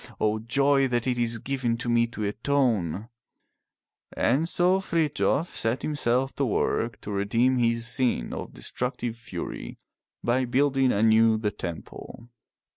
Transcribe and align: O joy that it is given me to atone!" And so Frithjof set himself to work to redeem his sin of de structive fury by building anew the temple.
O 0.19 0.39
joy 0.39 0.87
that 0.87 1.05
it 1.05 1.19
is 1.19 1.37
given 1.37 1.77
me 1.85 2.07
to 2.07 2.23
atone!" 2.23 3.07
And 4.17 4.49
so 4.49 4.79
Frithjof 4.79 5.55
set 5.55 5.83
himself 5.83 6.33
to 6.37 6.45
work 6.45 6.99
to 7.01 7.11
redeem 7.11 7.57
his 7.59 7.85
sin 7.87 8.33
of 8.33 8.51
de 8.53 8.61
structive 8.61 9.13
fury 9.15 9.77
by 10.23 10.45
building 10.45 10.91
anew 10.91 11.37
the 11.37 11.51
temple. 11.51 12.29